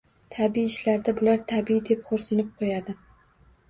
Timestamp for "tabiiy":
0.35-0.65, 1.53-1.85